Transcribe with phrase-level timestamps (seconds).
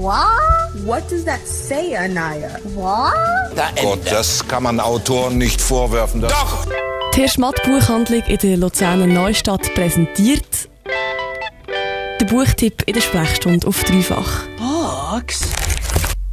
[0.00, 0.86] What?
[0.86, 2.60] What does that say, Anaya?
[2.76, 3.12] What?
[3.82, 6.20] Gott, das kann man Autoren nicht vorwerfen.
[6.20, 6.66] Das Doch!
[7.14, 10.68] Die Herr Schmatt Buchhandlung in der Luzerner Neustadt präsentiert
[12.20, 14.42] der Buchtipp in der Sprechstunde auf dreifach.
[14.58, 15.40] Bugs?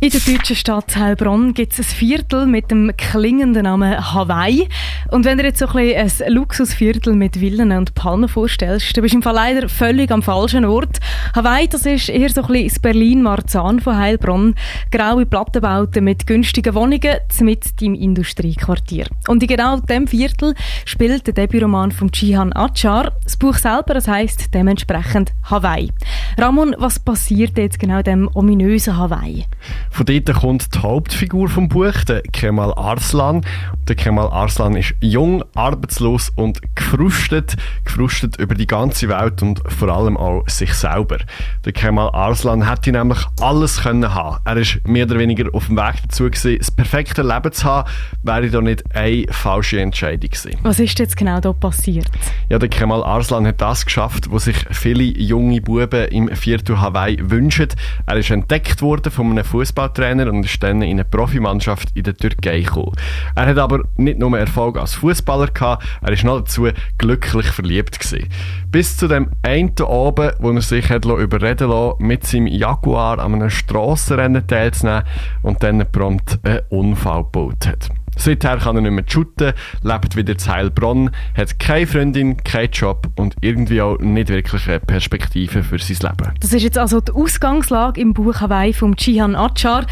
[0.05, 4.69] In der deutschen Stadt Heilbronn gibt es ein Viertel mit dem klingenden Namen Hawaii.
[5.09, 9.01] Und wenn du jetzt so ein, bisschen ein Luxusviertel mit Villen und Palmen vorstellst, dann
[9.01, 10.99] bist du im Fall leider völlig am falschen Ort.
[11.35, 14.53] Hawaii, das ist eher so ein bisschen das Berlin-Marzahn von Heilbronn.
[14.91, 19.07] Graue Plattenbauten mit günstigen Wohnungen mit im Industriequartier.
[19.27, 20.53] Und in genau diesem Viertel
[20.85, 23.11] spielt der Debütroman von Jihan Achar.
[23.23, 25.89] Das Buch selber, das heisst dementsprechend Hawaii.
[26.37, 29.45] Ramon, was passiert jetzt genau in dem ominösen Hawaii?
[29.89, 33.45] Von dort kommt die Hauptfigur vom Buch, der Kemal Arslan.
[33.87, 37.55] Der Kemal Arslan ist jung, arbeitslos und gefrustet.
[37.85, 41.19] Gefrustet über die ganze Welt und vor allem auch sich selber.
[41.63, 44.39] Der Kemal Arslan hätte nämlich alles können haben.
[44.43, 47.89] Er ist mehr oder weniger auf dem Weg dazu gewesen, das perfekte Leben zu haben,
[48.23, 50.59] wäre da nicht eine falsche Entscheidung gewesen.
[50.63, 52.07] Was ist jetzt genau da passiert?
[52.49, 57.17] Ja, der Kemal Arslan hat das geschafft, was sich viele junge Buben im Viertel Hawaii
[57.21, 57.67] wünschen.
[58.05, 62.15] Er ist entdeckt worden von einem Fußballtrainer und ist dann in eine Profimannschaft in der
[62.15, 62.93] Türkei gekommen.
[63.35, 66.67] Er hat aber nicht nur Erfolg als Fußballer gehabt, er ist noch dazu
[66.97, 68.29] glücklich verliebt gewesen.
[68.71, 73.33] Bis zu dem einen Abend, wo er sich hat überreden lassen, mit seinem Jaguar an
[73.33, 75.03] einem Strassenrennen teilzunehmen
[75.41, 77.89] und dann prompt einen Unfall gebaut hat.
[78.17, 83.07] Seither kann er nicht mehr shooten, lebt wieder zu Heilbronn, hat keine Freundin, keinen Job
[83.15, 86.33] und irgendwie auch nicht wirklich eine Perspektive für sein Leben.
[86.39, 89.85] Das ist jetzt also die Ausgangslage im Buch Hawaii von Chihan Achar.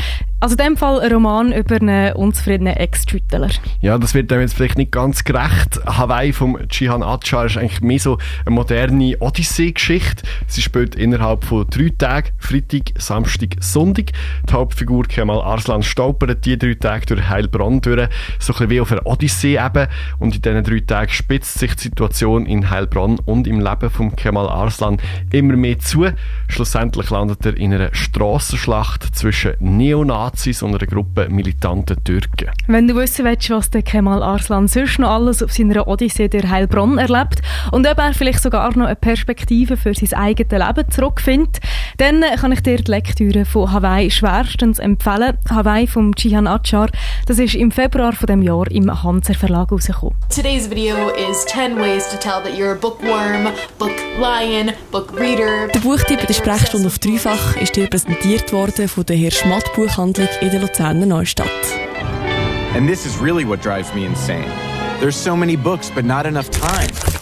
[0.43, 3.47] Also in dem Fall ein Roman über einen unzufriedenen Ex-Tütteler.
[3.79, 5.79] Ja, das wird dem jetzt vielleicht nicht ganz gerecht.
[5.85, 10.23] Hawaii vom Chihan Achar ist eigentlich mehr so eine moderne Odyssee-Geschichte.
[10.47, 14.07] Sie spielt innerhalb von drei Tagen, Freitag, Samstag, Sonntag.
[14.49, 18.81] Die Hauptfigur Kemal Arslan stolpert die drei Tage durch Heilbronn durch, so ein bisschen wie
[18.81, 19.87] auf einer Odyssee eben.
[20.19, 24.13] Und in diesen drei Tagen spitzt sich die Situation in Heilbronn und im Leben von
[24.17, 24.97] Kemal Arslan
[25.31, 26.05] immer mehr zu.
[26.49, 29.53] Schlussendlich landet er in einer Strassenschlacht zwischen
[30.33, 32.49] Neonazis und einer Gruppe militanten Türken.
[32.67, 36.47] Wenn du wissen willst, was der Kemal Arslan sonst noch alles auf seiner Odyssee durch
[36.47, 41.59] Heilbronn erlebt und ob er vielleicht sogar noch eine Perspektive für sein eigenes Leben zurückfindet,
[41.97, 45.37] dann kann ich dir die Lektüre von Hawaii schwerstens empfehlen.
[45.49, 46.89] Hawaii vom Jihan Achar.
[47.25, 50.15] Das ist im Februar von dem Jahr im Hanser Verlag rausgekommen.
[50.29, 55.67] Today's video is 10 ways to tell that you're a bookworm, book lion, book reader.
[55.73, 60.29] Der Buchtipp der Sprechstunde auf dreifach ist dir präsentiert worden von der Herr Schmatt Buchhandlung
[60.41, 61.49] in der Luzerner Neustadt.
[62.75, 64.45] And this is really what drives me insane.
[64.99, 67.12] There's so many books, but not enough time.